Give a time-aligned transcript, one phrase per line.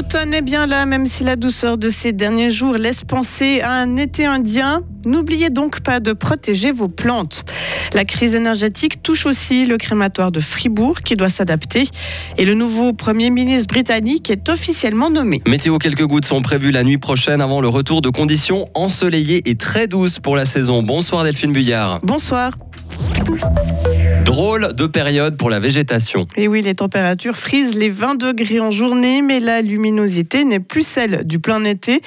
[0.00, 3.72] L'automne est bien là, même si la douceur de ces derniers jours laisse penser à
[3.72, 4.80] un été indien.
[5.04, 7.44] N'oubliez donc pas de protéger vos plantes.
[7.92, 11.86] La crise énergétique touche aussi le crématoire de Fribourg qui doit s'adapter.
[12.38, 15.42] Et le nouveau Premier ministre britannique est officiellement nommé.
[15.46, 19.56] Météo, quelques gouttes sont prévues la nuit prochaine avant le retour de conditions ensoleillées et
[19.56, 20.82] très douces pour la saison.
[20.82, 22.00] Bonsoir Delphine Buyard.
[22.02, 22.52] Bonsoir.
[24.30, 26.28] Drôle de période pour la végétation.
[26.36, 30.86] Et oui, les températures frisent les 20 degrés en journée, mais la luminosité n'est plus
[30.86, 32.00] celle du plein été.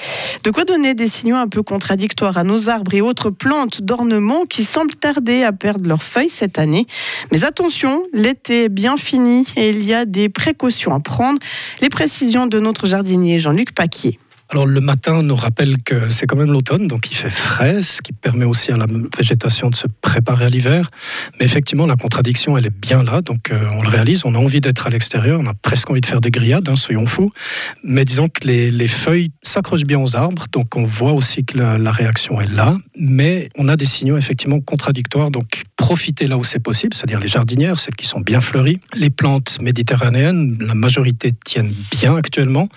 [0.46, 4.46] De quoi donner des signaux un peu contradictoires à nos arbres et autres plantes d'ornement
[4.46, 6.88] qui semblent tarder à perdre leurs feuilles cette année.
[7.34, 11.40] Mais attention, l'été est bien fini et il y a des précautions à prendre.
[11.82, 14.18] Les précisions de notre jardinier Jean-Luc Paquier.
[14.54, 18.04] Alors le matin nous rappelle que c'est quand même l'automne, donc il fait frais, ce
[18.04, 18.86] qui permet aussi à la
[19.18, 20.92] végétation de se préparer à l'hiver.
[21.40, 24.38] Mais effectivement, la contradiction, elle est bien là, donc euh, on le réalise, on a
[24.38, 27.32] envie d'être à l'extérieur, on a presque envie de faire des grillades, hein, soyons fous.
[27.84, 31.80] Mais disons que les, feuilles s'accrochent bien aux arbres, donc on voit aussi que la,
[31.80, 32.78] la, réaction est là.
[32.96, 37.28] Mais on a des signaux effectivement contradictoires, donc profitez là où c'est possible, c'est-à-dire les
[37.28, 42.70] jardinières, celles qui sont bien fleuries, les plantes méditerranéennes, la majorité tiennent bien actuellement,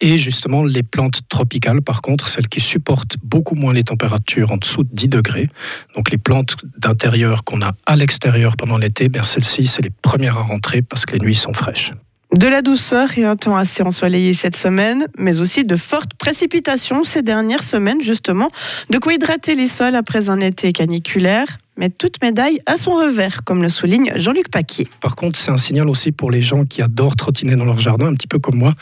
[0.00, 4.56] et justement les plantes tropicales, par contre, celles qui supportent beaucoup moins les températures en
[4.56, 5.50] dessous de 10 degrés.
[5.94, 10.38] Donc les plantes d'intérieur qu'on a à l'extérieur pendant l'été, ben celles-ci, c'est les premières
[10.38, 11.92] à rentrer parce que les nuits sont fraîches.
[12.38, 17.02] De la douceur et un temps assez ensoleillé cette semaine, mais aussi de fortes précipitations
[17.02, 18.48] ces dernières semaines, justement.
[18.90, 23.44] De quoi hydrater les sols après un été caniculaire mais toute médaille a son revers,
[23.44, 24.88] comme le souligne Jean-Luc Paquier.
[25.00, 28.06] Par contre, c'est un signal aussi pour les gens qui adorent trottiner dans leur jardin,
[28.06, 28.74] un petit peu comme moi.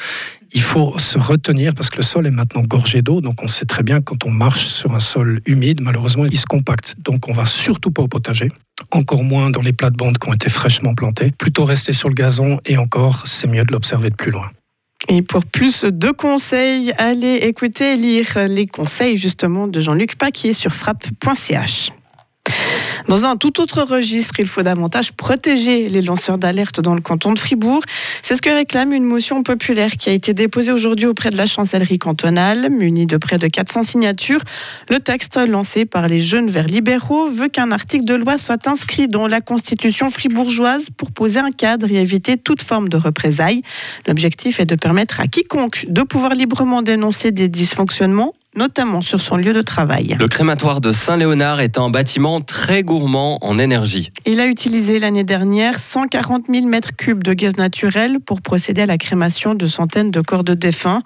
[0.53, 3.65] Il faut se retenir parce que le sol est maintenant gorgé d'eau, donc on sait
[3.65, 6.95] très bien quand on marche sur un sol humide, malheureusement, il se compacte.
[6.99, 8.53] Donc on va surtout pas au potager
[8.91, 11.33] encore moins dans les plates-bandes qui ont été fraîchement plantées.
[11.33, 14.51] Plutôt rester sur le gazon et encore, c'est mieux de l'observer de plus loin.
[15.09, 20.53] Et pour plus de conseils, allez écouter et lire les conseils justement de Jean-Luc Paquier
[20.53, 21.93] sur frappe.ch.
[23.09, 27.33] Dans un tout autre registre, il faut davantage protéger les lanceurs d'alerte dans le canton
[27.33, 27.83] de Fribourg.
[28.21, 31.47] C'est ce que réclame une motion populaire qui a été déposée aujourd'hui auprès de la
[31.47, 34.41] chancellerie cantonale, munie de près de 400 signatures.
[34.91, 39.07] Le texte lancé par les jeunes verts libéraux veut qu'un article de loi soit inscrit
[39.07, 43.63] dans la constitution fribourgeoise pour poser un cadre et éviter toute forme de représailles.
[44.09, 49.37] L'objectif est de permettre à quiconque de pouvoir librement dénoncer des dysfonctionnements notamment sur son
[49.37, 50.17] lieu de travail.
[50.19, 54.11] Le crématoire de Saint-Léonard est un bâtiment très gourmand en énergie.
[54.25, 58.87] Il a utilisé l'année dernière 140 000 mètres cubes de gaz naturel pour procéder à
[58.87, 61.03] la crémation de centaines de corps de défunts.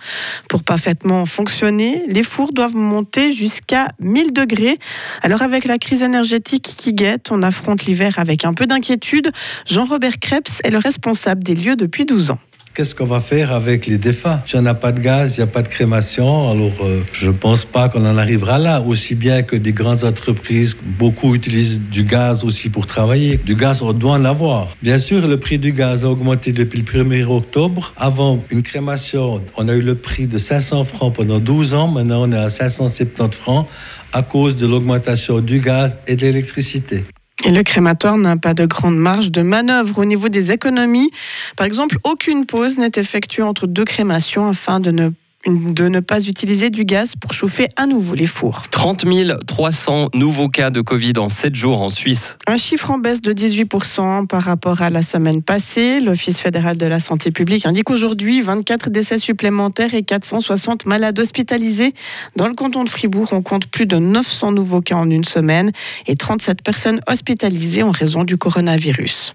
[0.49, 4.79] Pour parfaitement fonctionner, les fours doivent monter jusqu'à 1000 degrés.
[5.23, 9.31] Alors avec la crise énergétique qui guette, on affronte l'hiver avec un peu d'inquiétude.
[9.67, 12.39] Jean-Robert Krebs est le responsable des lieux depuis 12 ans.
[12.81, 14.41] Qu'est-ce qu'on va faire avec les défunts?
[14.47, 17.27] Si on n'a pas de gaz, il n'y a pas de crémation, alors euh, je
[17.27, 18.81] ne pense pas qu'on en arrivera là.
[18.81, 23.37] Aussi bien que des grandes entreprises, beaucoup utilisent du gaz aussi pour travailler.
[23.37, 24.79] Du gaz, on doit en avoir.
[24.83, 27.93] Bien sûr, le prix du gaz a augmenté depuis le 1er octobre.
[27.99, 31.89] Avant une crémation, on a eu le prix de 500 francs pendant 12 ans.
[31.89, 33.67] Maintenant, on est à 570 francs
[34.15, 37.05] à cause de l'augmentation du gaz et de l'électricité.
[37.45, 41.11] Et le crématoire n'a pas de grande marge de manœuvre au niveau des économies.
[41.57, 45.11] Par exemple, aucune pause n'est effectuée entre deux crémations afin de ne
[45.47, 48.63] de ne pas utiliser du gaz pour chauffer à nouveau les fours.
[48.71, 49.07] 30
[49.47, 52.37] 300 nouveaux cas de Covid en 7 jours en Suisse.
[52.47, 56.01] Un chiffre en baisse de 18% par rapport à la semaine passée.
[56.01, 61.95] L'Office fédéral de la santé publique indique aujourd'hui 24 décès supplémentaires et 460 malades hospitalisés.
[62.37, 65.73] Dans le canton de Fribourg, on compte plus de 900 nouveaux cas en une semaine
[66.07, 69.33] et 37 personnes hospitalisées en raison du coronavirus.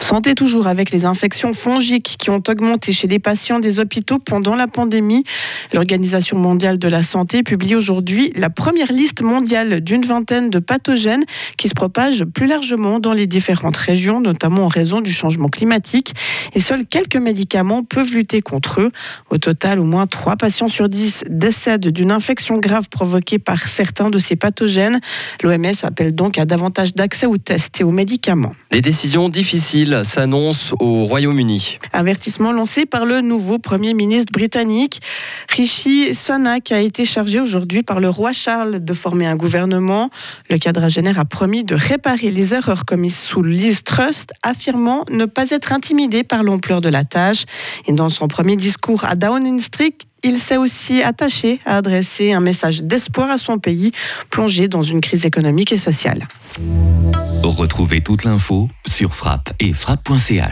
[0.00, 4.54] Santé toujours avec les infections fongiques qui ont augmenté chez les patients des hôpitaux pendant
[4.54, 5.24] la pandémie.
[5.72, 11.24] L'Organisation mondiale de la santé publie aujourd'hui la première liste mondiale d'une vingtaine de pathogènes
[11.56, 16.14] qui se propagent plus largement dans les différentes régions, notamment en raison du changement climatique.
[16.54, 18.90] Et seuls quelques médicaments peuvent lutter contre eux.
[19.30, 24.10] Au total, au moins 3 patients sur 10 décèdent d'une infection grave provoquée par certains
[24.10, 25.00] de ces pathogènes.
[25.42, 28.52] L'OMS appelle donc à davantage d'accès aux tests et aux médicaments.
[28.70, 31.78] Les décisions difficiles s'annonce au Royaume-Uni.
[31.92, 35.00] Avertissement lancé par le nouveau Premier ministre britannique.
[35.50, 40.10] Rishi Sunak a été chargé aujourd'hui par le roi Charles de former un gouvernement.
[40.48, 45.50] Le quadragénaire a promis de réparer les erreurs commises sous Liz Trust, affirmant ne pas
[45.50, 47.44] être intimidé par l'ampleur de la tâche.
[47.86, 52.40] Et dans son premier discours à Downing Street, il s'est aussi attaché à adresser un
[52.40, 53.92] message d'espoir à son pays,
[54.30, 56.26] plongé dans une crise économique et sociale.
[57.42, 60.42] Retrouvez toute l'info sur frappe et frappe.ch.